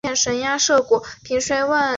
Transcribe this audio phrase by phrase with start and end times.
[0.03, 0.49] 大德十一年。